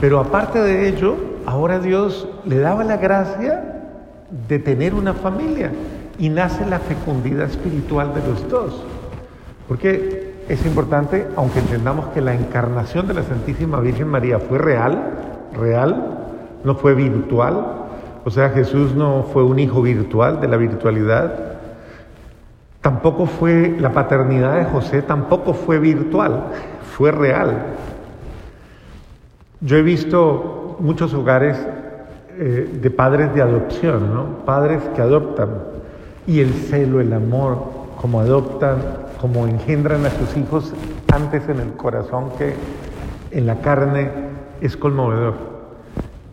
Pero 0.00 0.20
aparte 0.20 0.60
de 0.60 0.88
ello, 0.88 1.16
ahora 1.46 1.78
Dios 1.78 2.28
le 2.44 2.58
daba 2.58 2.84
la 2.84 2.96
gracia 2.96 3.84
de 4.48 4.58
tener 4.58 4.94
una 4.94 5.14
familia 5.14 5.70
y 6.18 6.28
nace 6.28 6.66
la 6.66 6.78
fecundidad 6.78 7.46
espiritual 7.46 8.12
de 8.14 8.26
los 8.26 8.48
dos. 8.48 8.82
Porque 9.68 10.34
es 10.48 10.64
importante, 10.64 11.26
aunque 11.36 11.60
entendamos 11.60 12.06
que 12.08 12.20
la 12.20 12.34
encarnación 12.34 13.06
de 13.08 13.14
la 13.14 13.22
Santísima 13.22 13.80
Virgen 13.80 14.08
María 14.08 14.38
fue 14.38 14.58
real, 14.58 15.14
real, 15.52 16.18
no 16.62 16.74
fue 16.74 16.94
virtual, 16.94 17.86
o 18.24 18.30
sea, 18.30 18.50
Jesús 18.50 18.94
no 18.94 19.24
fue 19.32 19.44
un 19.44 19.58
hijo 19.58 19.82
virtual 19.82 20.40
de 20.40 20.48
la 20.48 20.56
virtualidad, 20.56 21.32
tampoco 22.80 23.26
fue 23.26 23.76
la 23.78 23.92
paternidad 23.92 24.56
de 24.56 24.64
José, 24.64 25.02
tampoco 25.02 25.54
fue 25.54 25.78
virtual, 25.78 26.44
fue 26.96 27.12
real. 27.12 27.66
Yo 29.60 29.76
he 29.76 29.82
visto 29.82 30.76
muchos 30.80 31.14
hogares 31.14 31.56
eh, 32.38 32.78
de 32.82 32.90
padres 32.90 33.34
de 33.34 33.40
adopción, 33.40 34.12
¿no? 34.12 34.44
Padres 34.44 34.82
que 34.94 35.00
adoptan 35.00 35.48
y 36.26 36.40
el 36.40 36.52
celo, 36.52 37.00
el 37.00 37.12
amor, 37.12 37.62
como 38.00 38.20
adoptan, 38.20 38.76
como 39.20 39.46
engendran 39.46 40.04
a 40.04 40.10
sus 40.10 40.36
hijos 40.36 40.74
antes 41.12 41.48
en 41.48 41.60
el 41.60 41.72
corazón 41.72 42.30
que 42.36 42.54
en 43.30 43.46
la 43.46 43.60
carne, 43.60 44.10
es 44.60 44.76
conmovedor. 44.76 45.34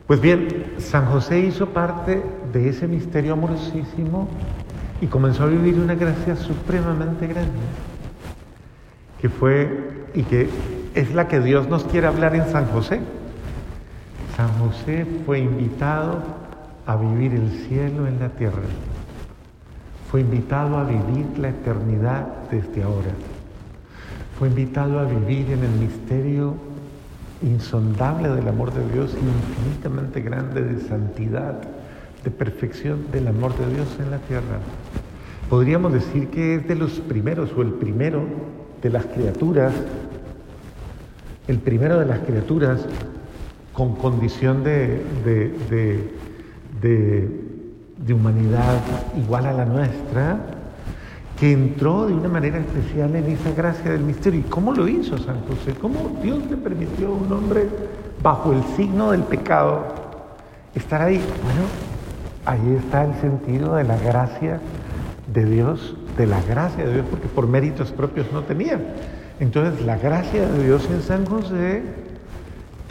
Pues 0.08 0.20
bien, 0.20 0.74
San 0.78 1.06
José 1.06 1.40
hizo 1.40 1.68
parte 1.68 2.22
de 2.52 2.70
ese 2.70 2.88
misterio 2.88 3.34
amorosísimo 3.34 4.28
y 5.02 5.08
comenzó 5.08 5.44
a 5.44 5.48
vivir 5.48 5.76
una 5.76 5.96
gracia 5.96 6.36
supremamente 6.36 7.28
grande, 7.28 7.60
que 9.20 9.30
fue 9.30 10.06
y 10.14 10.24
que 10.24 10.50
es 10.96 11.14
la 11.14 11.28
que 11.28 11.40
Dios 11.40 11.68
nos 11.70 11.84
quiere 11.86 12.08
hablar 12.08 12.36
en 12.36 12.48
San 12.52 12.66
José. 12.68 13.00
San 14.38 14.50
José 14.60 15.06
fue 15.26 15.40
invitado 15.40 16.20
a 16.86 16.96
vivir 16.96 17.34
el 17.34 17.50
cielo 17.68 18.08
en 18.08 18.20
la 18.20 18.30
tierra. 18.30 18.62
Fue 20.10 20.22
invitado 20.22 20.78
a 20.78 20.84
vivir 20.84 21.26
la 21.40 21.50
eternidad 21.50 22.28
desde 22.52 22.84
ahora. 22.84 23.12
Fue 24.38 24.48
invitado 24.48 25.00
a 25.00 25.06
vivir 25.06 25.52
en 25.52 25.64
el 25.64 25.72
misterio 25.72 26.56
insondable 27.42 28.30
del 28.30 28.48
amor 28.48 28.74
de 28.74 28.88
Dios, 28.94 29.16
infinitamente 29.16 30.22
grande 30.22 30.64
de 30.64 30.82
santidad, 30.82 31.62
de 32.24 32.32
perfección 32.32 33.12
del 33.12 33.28
amor 33.28 33.58
de 33.58 33.74
Dios 33.74 33.88
en 34.00 34.12
la 34.12 34.18
tierra. 34.20 34.60
Podríamos 35.50 35.94
decir 35.94 36.30
que 36.30 36.56
es 36.56 36.68
de 36.68 36.76
los 36.76 36.92
primeros 37.02 37.52
o 37.56 37.62
el 37.62 37.74
primero 37.74 38.24
de 38.82 38.90
las 38.90 39.06
criaturas, 39.06 39.74
el 41.48 41.60
primero 41.60 42.00
de 42.00 42.06
las 42.06 42.20
criaturas 42.20 42.86
con 43.74 43.96
condición 43.96 44.64
de, 44.64 45.02
de, 46.82 47.30
humanidad 48.14 48.80
igual 49.18 49.48
a 49.48 49.54
la 49.54 49.66
nuestra, 49.66 50.38
que 51.40 51.52
entró 51.52 52.06
de 52.06 52.14
una 52.14 52.30
manera 52.30 52.60
especial 52.60 53.16
en 53.16 53.26
esa 53.26 53.52
gracia 53.52 53.92
del 53.92 54.02
misterio. 54.02 54.42
¿Y 54.42 54.44
cómo 54.44 54.72
lo 54.74 54.88
hizo 54.88 55.18
San 55.18 55.42
José? 55.48 55.74
¿Cómo 55.82 56.20
Dios 56.22 56.40
le 56.50 56.58
permitió 56.58 57.08
a 57.08 57.12
un 57.12 57.34
hombre 57.34 57.68
bajo 58.22 58.54
el 58.54 58.64
signo 58.76 59.12
del 59.12 59.24
pecado 59.24 59.84
estar 60.76 61.02
ahí? 61.02 61.20
Bueno, 61.44 61.64
ahí 62.46 62.78
está 62.78 63.06
el 63.06 63.20
sentido 63.20 63.76
de 63.76 63.84
la 63.84 63.98
gracia 63.98 64.60
de 65.34 65.46
Dios, 65.46 65.96
de 66.18 66.28
la 66.28 66.42
gracia 66.44 66.86
de 66.86 66.94
Dios, 66.94 67.06
porque 67.10 67.28
por 67.28 67.48
méritos 67.48 67.92
propios 67.92 68.28
no 68.32 68.44
tenía. 68.44 68.80
Entonces 69.40 69.86
la 69.86 69.98
gracia 69.98 70.48
de 70.48 70.64
Dios 70.64 70.88
en 70.92 71.02
San 71.02 71.26
José 71.26 71.82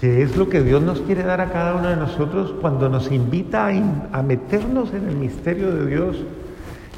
que 0.02 0.20
es 0.20 0.36
lo 0.36 0.48
que 0.48 0.60
Dios 0.64 0.82
nos 0.82 1.00
quiere 1.02 1.22
dar 1.22 1.40
a 1.40 1.50
cada 1.50 1.76
uno 1.76 1.88
de 1.88 1.94
nosotros 1.94 2.52
cuando 2.60 2.88
nos 2.88 3.12
invita 3.12 3.68
a, 3.68 4.22
meternos 4.24 4.92
en 4.92 5.08
el 5.08 5.14
misterio 5.14 5.72
de 5.72 5.86
Dios 5.86 6.16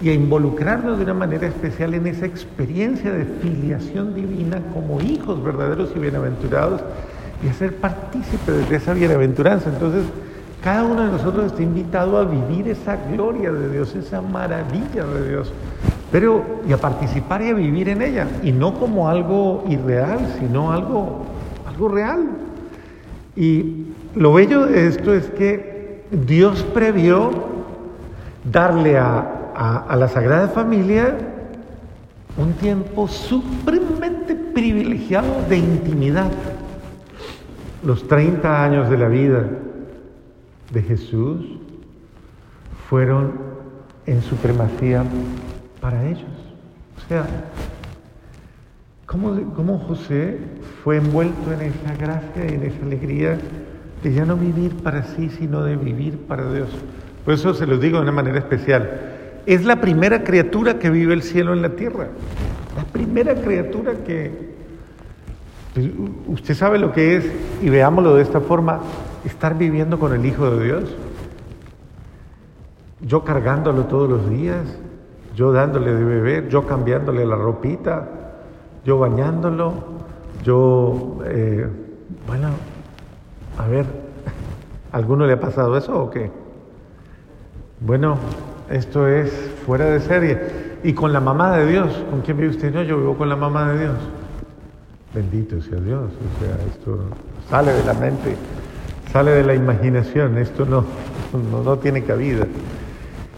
y 0.01 0.09
a 0.09 0.15
involucrarnos 0.15 0.97
de 0.97 1.05
una 1.05 1.13
manera 1.13 1.47
especial 1.47 1.93
en 1.93 2.07
esa 2.07 2.25
experiencia 2.25 3.13
de 3.13 3.27
filiación 3.43 4.15
divina 4.15 4.63
como 4.73 5.03
hijos 5.03 5.45
verdaderos 5.45 5.91
y 5.95 5.99
bienaventurados 5.99 6.81
y 7.45 7.49
a 7.49 7.53
ser 7.53 7.77
partícipes 7.77 8.71
de 8.71 8.75
esa 8.75 8.95
bienaventuranza. 8.95 9.69
Entonces, 9.69 10.05
cada 10.63 10.85
uno 10.85 11.05
de 11.05 11.11
nosotros 11.11 11.45
está 11.45 11.63
invitado 11.63 12.17
a 12.17 12.25
vivir 12.25 12.69
esa 12.69 12.97
gloria 13.13 13.53
de 13.53 13.71
Dios, 13.71 13.95
esa 13.95 14.23
maravilla 14.23 15.05
de 15.05 15.29
Dios, 15.29 15.53
pero 16.15 16.45
y 16.65 16.73
a 16.73 16.77
participar 16.77 17.43
y 17.43 17.49
a 17.49 17.55
vivir 17.55 17.89
en 17.89 18.01
ella, 18.01 18.29
y 18.45 18.53
no 18.53 18.75
como 18.75 19.09
algo 19.09 19.65
irreal, 19.69 20.37
sino 20.39 20.71
algo, 20.71 21.25
algo 21.67 21.89
real. 21.89 22.29
Y 23.35 23.87
lo 24.15 24.33
bello 24.33 24.65
de 24.67 24.87
esto 24.87 25.13
es 25.13 25.29
que 25.31 26.05
Dios 26.13 26.63
previó 26.73 27.33
darle 28.45 28.97
a, 28.97 29.93
la 29.99 30.07
Sagrada 30.07 30.47
Familia 30.47 31.17
un 32.37 32.53
tiempo 32.53 33.09
supremamente 33.09 34.37
privilegiado 34.37 35.43
de 35.49 35.59
intimidad. 35.59 36.31
Los 37.85 38.07
30 38.07 38.63
años 38.63 38.89
de 38.89 38.99
la 38.99 39.09
vida 39.09 39.47
de 40.71 40.81
Jesús 40.81 41.45
fueron 42.89 43.33
en 44.07 44.23
supremacía 44.23 45.03
para 45.85 46.03
ellos. 46.03 46.25
O 46.97 47.09
sea, 47.09 47.27
¿Cómo, 49.05 49.79
José 49.81 50.39
fue 50.83 50.97
envuelto 50.97 51.53
en 51.53 51.61
esa 51.61 51.95
gracia 51.95 52.51
y 52.51 52.55
en 52.55 52.63
esa 52.63 52.87
alegría 52.87 53.39
de 54.03 54.13
ya 54.15 54.25
no 54.25 54.35
vivir 54.35 54.77
para 54.77 55.05
sí, 55.05 55.29
sino 55.29 55.63
de 55.63 55.77
vivir 55.77 56.21
para 56.27 56.51
Dios? 56.51 56.71
Por 57.23 57.35
eso 57.35 57.53
se 57.53 57.67
los 57.67 57.83
digo 57.83 57.99
de 57.99 58.05
una 58.05 58.13
manera 58.13 58.39
especial. 58.39 59.43
Es 59.45 59.67
la 59.67 59.83
primera 59.83 60.25
criatura 60.25 60.79
que 60.79 60.89
vive 60.89 61.13
el 61.13 61.23
cielo 61.23 61.53
en 61.53 61.61
la 61.61 61.77
tierra. 61.77 62.09
La 62.79 62.85
primera 62.85 63.35
criatura 63.35 63.93
que... 64.07 64.55
Pues, 65.75 65.91
usted 66.29 66.55
sabe 66.55 66.79
lo 66.79 66.93
que 66.93 67.17
es, 67.19 67.31
y 67.61 67.69
veámoslo 67.69 68.15
de 68.15 68.23
esta 68.23 68.41
forma, 68.41 68.81
estar 69.23 69.59
viviendo 69.59 69.99
con 69.99 70.15
el 70.15 70.25
Hijo 70.25 70.51
de 70.51 70.65
Dios. 70.65 70.97
Yo 73.03 73.23
cargándolo 73.23 73.85
todos 73.85 74.09
los 74.09 74.31
días, 74.31 74.79
yo 75.35 75.53
dándole 75.53 75.95
de 75.95 76.05
beber, 76.05 76.49
yo 76.49 76.67
cambiándole 76.67 77.27
la 77.27 77.37
ropita, 77.37 78.09
yo 78.85 78.99
bañándolo, 78.99 79.73
yo, 80.43 81.19
eh, 81.25 81.67
bueno, 82.27 82.49
a 83.59 83.67
ver, 83.67 83.87
¿alguno 84.93 85.27
le 85.27 85.33
ha 85.33 85.41
pasado 85.41 85.77
eso 85.77 86.05
o 86.05 86.11
qué? 86.11 86.31
Bueno, 87.81 88.17
esto 88.71 89.09
es 89.09 89.31
fuera 89.67 89.87
de 89.87 90.01
serie. 90.01 90.65
Y 90.83 90.93
con 90.93 91.13
la 91.13 91.21
mamá 91.21 91.57
de 91.57 91.67
Dios, 91.67 92.05
¿con 92.11 92.21
quién 92.21 92.37
vive 92.37 92.51
usted? 92.51 92.73
No, 92.73 92.83
yo 92.83 92.99
vivo 92.99 93.17
con 93.17 93.29
la 93.29 93.37
mamá 93.37 93.73
de 93.73 93.81
Dios. 93.81 93.97
Bendito 95.15 95.61
sea 95.63 95.81
Dios. 95.81 96.11
O 96.11 96.45
sea, 96.45 96.67
esto 96.67 96.99
sale 97.49 97.73
de 97.73 97.85
la 97.85 97.95
mente, 97.95 98.37
sale 99.11 99.31
de 99.31 99.45
la 99.45 99.55
imaginación, 99.55 100.39
esto 100.39 100.67
no, 100.67 100.85
no 101.65 101.79
tiene 101.79 102.05
cabida. 102.05 102.47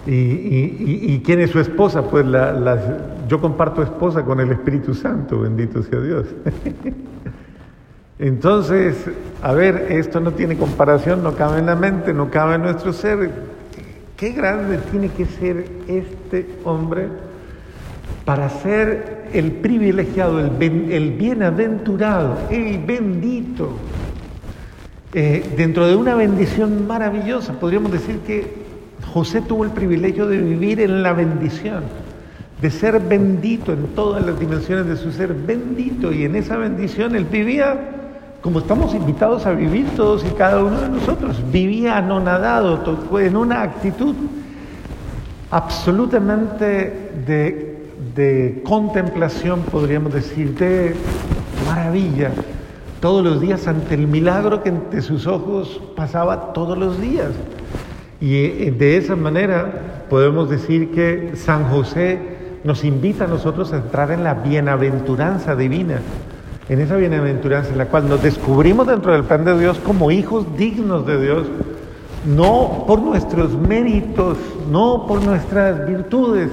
¿Y, 0.07 1.21
quién 1.25 1.41
es 1.41 1.51
su 1.51 1.59
esposa? 1.59 2.03
Pues 2.03 2.25
yo 3.29 3.41
comparto 3.41 3.83
esposa 3.83 4.25
con 4.25 4.39
el 4.41 4.53
Espíritu 4.53 4.95
Santo, 4.95 5.41
bendito 5.41 5.83
sea 5.83 6.01
Dios. 6.01 6.27
Entonces, 8.19 8.97
a 9.43 9.53
ver, 9.53 9.89
esto 9.91 10.21
no 10.21 10.33
tiene 10.33 10.57
comparación, 10.57 11.23
no 11.23 11.35
cabe 11.35 11.59
en 11.59 11.67
la 11.67 11.77
mente, 11.77 12.15
no 12.15 12.31
cabe 12.31 12.55
en 12.55 12.63
nuestro 12.63 12.93
ser. 12.93 13.31
Qué 14.17 14.31
grande 14.31 14.79
tiene 14.91 15.11
que 15.11 15.27
ser 15.27 15.67
este 15.89 16.47
hombre 16.65 17.09
para 18.25 18.49
ser 18.49 19.27
el 19.33 19.53
privilegiado, 19.53 20.41
el, 20.41 21.11
bienaventurado, 21.19 22.39
el 22.51 22.79
bendito, 22.79 23.71
eh, 25.13 25.45
dentro 25.57 25.87
de 25.87 25.97
una 25.97 26.15
bendición 26.15 26.87
maravillosa. 26.87 27.53
Podríamos 27.55 27.93
decir 27.93 28.21
que 28.21 28.66
José 29.13 29.41
tuvo 29.41 29.65
el 29.65 29.71
privilegio 29.71 30.27
de 30.27 30.39
vivir 30.39 30.81
en 30.81 31.03
la 31.03 31.13
bendición, 31.13 31.85
de 32.61 32.71
ser 32.71 33.01
bendito 33.01 33.73
en 33.73 33.89
todas 33.89 34.25
las 34.25 34.39
dimensiones 34.39 34.87
de 34.87 34.97
su 34.97 35.13
ser, 35.13 35.35
bendito, 35.35 36.13
y 36.13 36.25
en 36.25 36.37
esa 36.37 36.57
bendición 36.57 37.15
él 37.17 37.25
vivía 37.25 37.97
como 38.47 38.61
estamos 38.61 38.95
invitados 38.95 39.45
a 39.45 39.51
vivir 39.51 39.89
todos 39.97 40.25
y 40.25 40.33
cada 40.35 40.63
uno 40.63 40.81
de 40.81 40.89
nosotros, 40.89 41.43
vivía 41.51 41.97
anonadado, 41.97 42.97
en 43.19 43.37
una 43.37 43.63
actitud 43.63 44.15
absolutamente 45.51 47.11
de, 47.27 47.91
de 48.15 48.63
contemplación, 48.65 49.63
podríamos 49.63 50.15
decir, 50.15 50.55
de 50.55 50.95
maravilla, 51.67 52.31
todos 53.01 53.25
los 53.25 53.41
días 53.41 53.67
ante 53.67 53.95
el 53.95 54.07
milagro 54.07 54.63
que 54.63 54.69
ante 54.69 55.03
sus 55.03 55.27
ojos 55.27 55.81
pasaba 55.97 56.53
todos 56.53 56.79
los 56.79 57.01
días. 57.01 57.31
Y 58.21 58.45
eh, 58.45 58.75
de 58.77 58.97
esa 58.97 59.17
manera 59.17 60.05
podemos 60.09 60.49
decir 60.49 60.91
que 60.91 61.33
San 61.35 61.65
José 61.65 62.19
nos 62.65 62.85
invita 62.85 63.25
a 63.25 63.29
nosotros 63.29 63.73
a 63.73 63.77
entrar 63.77 64.11
en 64.11 64.25
la 64.25 64.35
bienaventuranza 64.35 65.55
divina, 65.55 66.01
en 66.69 66.81
esa 66.81 66.97
bienaventuranza 66.97 67.71
en 67.71 67.79
la 67.79 67.87
cual 67.87 68.09
nos 68.09 68.23
descubrimos 68.23 68.87
dentro 68.87 69.13
del 69.13 69.25
plan 69.25 69.45
de 69.45 69.59
Dios 69.59 69.79
como 69.79 70.11
hijos 70.11 70.47
dignos 70.57 71.07
de 71.07 71.21
Dios, 71.21 71.47
no 72.27 72.85
por 72.87 73.01
nuestros 73.01 73.55
méritos, 73.57 74.39
no 74.71 75.07
por 75.07 75.23
nuestras 75.23 75.87
virtudes, 75.87 76.51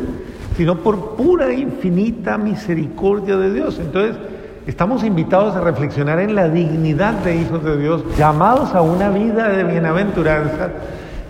sino 0.55 0.77
por 0.77 1.15
pura 1.15 1.47
e 1.47 1.61
infinita 1.61 2.37
misericordia 2.37 3.37
de 3.37 3.53
Dios. 3.53 3.79
Entonces, 3.79 4.15
estamos 4.67 5.03
invitados 5.03 5.55
a 5.55 5.61
reflexionar 5.61 6.19
en 6.19 6.35
la 6.35 6.47
dignidad 6.47 7.13
de 7.23 7.37
hijos 7.37 7.63
de 7.63 7.77
Dios, 7.77 8.03
llamados 8.17 8.75
a 8.75 8.81
una 8.81 9.09
vida 9.09 9.49
de 9.49 9.63
bienaventuranza, 9.63 10.69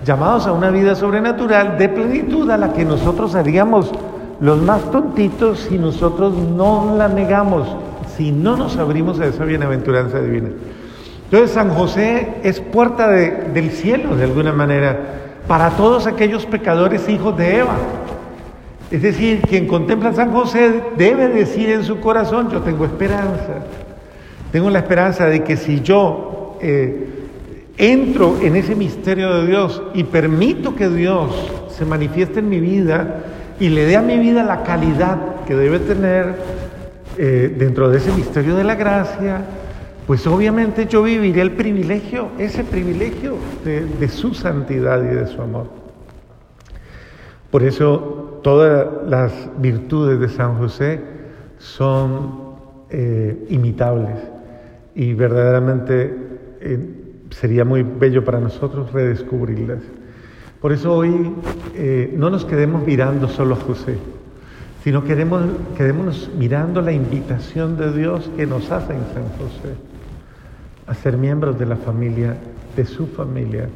llamados 0.05 0.47
a 0.47 0.51
una 0.51 0.69
vida 0.69 0.95
sobrenatural 0.95 1.77
de 1.77 1.89
plenitud 1.89 2.49
a 2.49 2.57
la 2.57 2.73
que 2.73 2.85
nosotros 2.85 3.35
haríamos 3.35 3.91
los 4.39 4.61
más 4.61 4.91
tontitos 4.91 5.67
si 5.69 5.77
nosotros 5.77 6.33
no 6.33 6.95
la 6.97 7.07
negamos, 7.07 7.67
si 8.17 8.31
no 8.31 8.57
nos 8.57 8.77
abrimos 8.77 9.19
a 9.19 9.27
esa 9.27 9.45
bienaventuranza 9.45 10.19
divina. 10.19 10.49
Entonces 11.25 11.51
San 11.51 11.69
José 11.69 12.35
es 12.43 12.59
puerta 12.59 13.09
del 13.09 13.71
cielo 13.71 14.15
de 14.15 14.25
alguna 14.25 14.53
manera 14.53 14.99
para 15.47 15.71
todos 15.71 16.07
aquellos 16.07 16.45
pecadores 16.45 17.07
hijos 17.09 17.35
de 17.37 17.59
Eva. 17.59 17.75
Es 18.91 19.01
decir, 19.01 19.41
quien 19.41 19.65
contempla 19.65 20.09
a 20.09 20.13
San 20.13 20.31
José 20.31 20.83
debe 20.97 21.27
decir 21.27 21.69
en 21.69 21.83
su 21.83 21.99
corazón, 21.99 22.51
yo 22.51 22.61
tengo 22.61 22.85
esperanza. 22.85 23.63
Tengo 24.51 24.69
la 24.69 24.79
esperanza 24.79 25.25
de 25.25 25.43
que 25.43 25.57
si 25.57 25.81
yo 25.81 26.57
eh, 26.61 27.22
entro 27.77 28.39
en 28.41 28.55
ese 28.55 28.75
misterio 28.75 29.33
de 29.35 29.47
Dios 29.47 29.81
y 29.93 30.03
permito 30.03 30.75
que 30.75 30.89
Dios 30.89 31.51
se 31.69 31.85
manifieste 31.85 32.39
en 32.39 32.49
mi 32.49 32.59
vida 32.59 33.23
y 33.59 33.69
le 33.69 33.85
dé 33.85 33.97
a 33.97 34.01
mi 34.01 34.17
vida 34.19 34.43
la 34.43 34.63
calidad 34.63 35.43
que 35.45 35.55
debe 35.55 35.79
tener 35.79 36.35
eh, 37.17 37.53
dentro 37.57 37.89
de 37.89 37.97
ese 37.97 38.11
misterio 38.11 38.55
de 38.55 38.63
la 38.63 38.75
gracia, 38.75 39.41
pues 40.07 40.25
obviamente 40.27 40.85
yo 40.87 41.03
viviré 41.03 41.41
el 41.41 41.51
privilegio, 41.51 42.29
ese 42.37 42.63
privilegio 42.63 43.35
de, 43.63 44.07
su 44.07 44.33
santidad 44.33 45.03
y 45.03 45.15
de 45.15 45.27
su 45.27 45.41
amor. 45.41 45.69
Por 47.51 47.63
eso 47.63 48.39
todas 48.43 49.07
las 49.07 49.31
virtudes 49.59 50.19
de 50.19 50.29
San 50.29 50.57
José 50.57 51.01
son 51.57 52.55
eh, 52.89 53.45
imitables 53.49 54.17
y 54.95 55.13
verdaderamente 55.13 56.15
eh, 56.61 57.02
sería 57.33 57.65
muy 57.65 57.83
bello 57.83 58.23
para 58.23 58.39
nosotros 58.39 58.91
redescubrirlas. 58.91 59.79
Por 60.61 60.71
eso 60.71 60.93
hoy 60.93 61.33
eh, 61.75 62.13
no 62.17 62.29
nos 62.29 62.45
quedemos 62.45 62.85
mirando 62.85 63.27
solo 63.27 63.55
a 63.55 63.57
José, 63.57 63.97
sino 64.83 65.03
queremos, 65.03 65.43
quedémonos 65.77 66.29
mirando 66.37 66.81
la 66.81 66.93
invitación 66.93 67.77
de 67.77 67.91
Dios 67.91 68.29
que 68.37 68.45
nos 68.45 68.71
hace 68.71 68.93
en 68.93 69.03
San 69.13 69.27
José 69.37 69.75
a 70.87 70.93
ser 70.93 71.17
miembros 71.17 71.57
de 71.59 71.65
la 71.65 71.75
familia, 71.75 72.37
de 72.75 72.85
su 72.85 73.07
familia, 73.07 73.67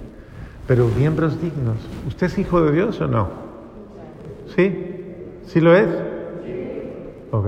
pero 0.65 0.87
miembros 0.97 1.41
dignos. 1.41 1.77
¿Usted 2.07 2.27
es 2.27 2.37
hijo 2.37 2.61
de 2.61 2.71
Dios 2.71 2.99
o 3.01 3.07
no? 3.07 3.29
¿Sí? 4.55 4.95
¿Sí 5.45 5.59
lo 5.59 5.75
es? 5.75 5.87
Ok. 7.31 7.47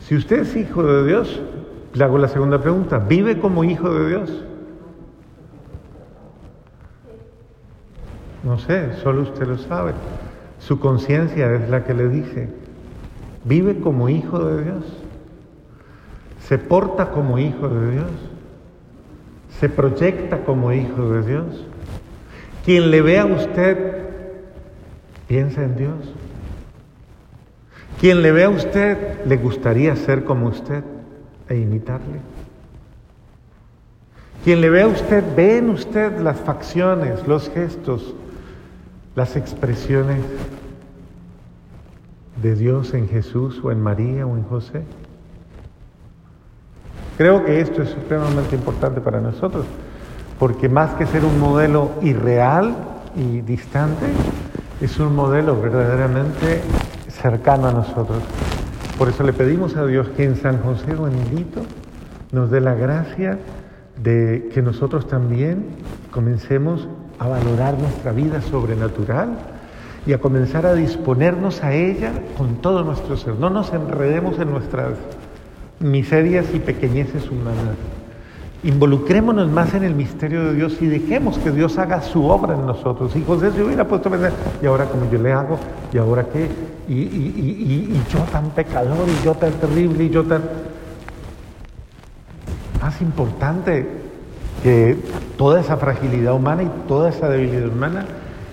Si 0.00 0.16
usted 0.16 0.40
es 0.40 0.56
hijo 0.56 0.82
de 0.82 1.06
Dios, 1.06 1.40
le 1.94 2.04
hago 2.04 2.18
la 2.18 2.28
segunda 2.28 2.60
pregunta. 2.60 2.98
¿Vive 2.98 3.38
como 3.38 3.64
hijo 3.64 3.92
de 3.92 4.08
Dios? 4.08 4.44
No 8.48 8.56
sé, 8.58 8.94
solo 9.02 9.20
usted 9.20 9.46
lo 9.46 9.58
sabe. 9.58 9.92
Su 10.58 10.80
conciencia 10.80 11.52
es 11.52 11.68
la 11.68 11.84
que 11.84 11.92
le 11.92 12.08
dice, 12.08 12.48
vive 13.44 13.78
como 13.78 14.08
hijo 14.08 14.42
de 14.42 14.64
Dios, 14.64 14.84
se 16.40 16.56
porta 16.56 17.10
como 17.10 17.38
hijo 17.38 17.68
de 17.68 17.90
Dios, 17.90 18.10
se 19.60 19.68
proyecta 19.68 20.44
como 20.46 20.72
hijo 20.72 21.10
de 21.10 21.28
Dios. 21.28 21.66
Quien 22.64 22.90
le 22.90 23.02
vea 23.02 23.24
a 23.24 23.26
usted, 23.26 24.06
piensa 25.26 25.62
en 25.62 25.76
Dios. 25.76 26.14
Quien 28.00 28.22
le 28.22 28.32
vea 28.32 28.46
a 28.46 28.50
usted, 28.50 29.26
le 29.26 29.36
gustaría 29.36 29.94
ser 29.94 30.24
como 30.24 30.46
usted 30.46 30.82
e 31.50 31.56
imitarle. 31.58 32.20
Quien 34.42 34.62
le 34.62 34.70
vea 34.70 34.84
a 34.84 34.88
usted, 34.88 35.22
ve 35.36 35.58
en 35.58 35.68
usted 35.68 36.18
las 36.20 36.38
facciones, 36.38 37.28
los 37.28 37.50
gestos, 37.50 38.14
las 39.18 39.34
expresiones 39.34 40.20
de 42.40 42.54
Dios 42.54 42.94
en 42.94 43.08
Jesús 43.08 43.60
o 43.64 43.72
en 43.72 43.80
María 43.82 44.24
o 44.24 44.36
en 44.36 44.44
José. 44.44 44.84
Creo 47.16 47.44
que 47.44 47.60
esto 47.60 47.82
es 47.82 47.88
supremamente 47.88 48.54
importante 48.54 49.00
para 49.00 49.20
nosotros, 49.20 49.66
porque 50.38 50.68
más 50.68 50.94
que 50.94 51.04
ser 51.04 51.24
un 51.24 51.40
modelo 51.40 51.90
irreal 52.00 52.76
y 53.16 53.40
distante, 53.40 54.06
es 54.80 55.00
un 55.00 55.16
modelo 55.16 55.60
verdaderamente 55.60 56.60
cercano 57.08 57.66
a 57.66 57.72
nosotros. 57.72 58.22
Por 58.96 59.08
eso 59.08 59.24
le 59.24 59.32
pedimos 59.32 59.74
a 59.74 59.84
Dios 59.84 60.10
que 60.10 60.22
en 60.22 60.36
San 60.36 60.62
José 60.62 60.94
Juanilito 60.94 61.62
nos 62.30 62.52
dé 62.52 62.60
la 62.60 62.74
gracia 62.74 63.36
de 64.00 64.48
que 64.54 64.62
nosotros 64.62 65.08
también 65.08 65.66
comencemos 66.12 66.86
a 67.18 67.28
valorar 67.28 67.78
nuestra 67.78 68.12
vida 68.12 68.40
sobrenatural 68.40 69.30
y 70.06 70.12
a 70.12 70.18
comenzar 70.18 70.66
a 70.66 70.74
disponernos 70.74 71.62
a 71.62 71.74
ella 71.74 72.12
con 72.36 72.56
todo 72.56 72.84
nuestro 72.84 73.16
ser. 73.16 73.34
No 73.34 73.50
nos 73.50 73.72
enredemos 73.72 74.38
en 74.38 74.50
nuestras 74.50 74.94
miserias 75.80 76.46
y 76.54 76.58
pequeñeces 76.60 77.30
humanas. 77.30 77.76
Involucrémonos 78.64 79.48
más 79.50 79.74
en 79.74 79.84
el 79.84 79.94
misterio 79.94 80.44
de 80.46 80.54
Dios 80.54 80.80
y 80.80 80.86
dejemos 80.86 81.38
que 81.38 81.52
Dios 81.52 81.78
haga 81.78 82.02
su 82.02 82.24
obra 82.24 82.54
en 82.54 82.66
nosotros. 82.66 83.14
Y 83.14 83.22
José 83.22 83.52
se 83.52 83.62
hubiera 83.62 83.86
puesto 83.86 84.08
a 84.08 84.12
pensar, 84.12 84.32
¿y 84.60 84.66
ahora 84.66 84.86
cómo 84.86 85.08
yo 85.10 85.18
le 85.18 85.32
hago? 85.32 85.58
¿Y 85.92 85.98
ahora 85.98 86.24
qué? 86.24 86.48
Y, 86.88 86.94
y 86.94 88.02
yo 88.10 88.18
tan 88.32 88.50
pecador, 88.50 89.06
y 89.08 89.24
yo 89.24 89.34
tan 89.34 89.52
terrible, 89.52 90.04
y 90.04 90.10
yo 90.10 90.24
tan... 90.24 90.42
Más 92.80 93.00
importante, 93.00 94.07
que 94.62 94.96
toda 95.36 95.60
esa 95.60 95.76
fragilidad 95.76 96.34
humana 96.34 96.64
y 96.64 96.70
toda 96.88 97.10
esa 97.10 97.28
debilidad 97.28 97.68
humana 97.68 98.06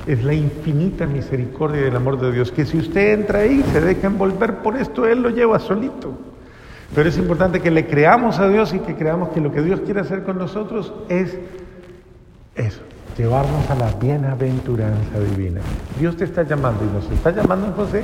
es 0.05 0.23
la 0.23 0.33
infinita 0.33 1.07
misericordia 1.07 1.81
y 1.81 1.85
el 1.85 1.95
amor 1.95 2.19
de 2.19 2.31
Dios, 2.31 2.51
que 2.51 2.65
si 2.65 2.77
usted 2.77 3.13
entra 3.13 3.39
ahí 3.39 3.63
se 3.71 3.81
deja 3.81 4.07
envolver 4.07 4.57
por 4.57 4.77
esto, 4.77 5.07
Él 5.07 5.21
lo 5.21 5.29
lleva 5.29 5.59
solito. 5.59 6.13
Pero 6.93 7.09
es 7.09 7.17
importante 7.17 7.59
que 7.59 7.71
le 7.71 7.87
creamos 7.87 8.39
a 8.39 8.47
Dios 8.47 8.73
y 8.73 8.79
que 8.79 8.95
creamos 8.95 9.29
que 9.29 9.41
lo 9.41 9.51
que 9.51 9.61
Dios 9.61 9.81
quiere 9.81 10.01
hacer 10.01 10.23
con 10.23 10.37
nosotros 10.37 10.93
es 11.09 11.37
eso, 12.53 12.81
llevarnos 13.17 13.69
a 13.69 13.75
la 13.75 13.91
bienaventuranza 13.93 15.19
divina. 15.19 15.61
Dios 15.99 16.15
te 16.15 16.25
está 16.25 16.43
llamando 16.43 16.83
y 16.85 16.93
nos 16.93 17.11
está 17.11 17.31
llamando, 17.31 17.73
José, 17.75 18.03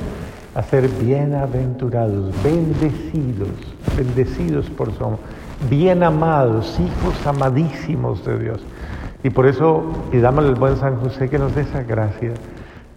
a 0.56 0.62
ser 0.62 0.88
bienaventurados, 0.88 2.34
bendecidos, 2.42 3.48
bendecidos 3.96 4.68
por 4.70 4.92
su 4.92 5.04
amor 5.04 5.20
bien 5.68 6.02
amados, 6.02 6.78
hijos 6.80 7.26
amadísimos 7.26 8.24
de 8.24 8.38
Dios. 8.38 8.60
Y 9.24 9.30
por 9.30 9.46
eso 9.46 9.84
pidámosle 10.10 10.50
al 10.50 10.56
buen 10.56 10.76
San 10.76 10.96
José 10.96 11.28
que 11.28 11.38
nos 11.38 11.54
dé 11.54 11.62
esa 11.62 11.82
gracia 11.82 12.32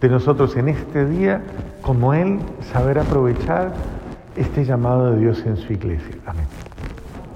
de 0.00 0.08
nosotros 0.08 0.56
en 0.56 0.68
este 0.68 1.06
día, 1.06 1.40
como 1.82 2.12
Él, 2.14 2.38
saber 2.72 2.98
aprovechar 2.98 3.72
este 4.36 4.64
llamado 4.64 5.12
de 5.12 5.20
Dios 5.20 5.42
en 5.46 5.56
su 5.56 5.72
iglesia. 5.72 6.16
Amén. 6.26 6.65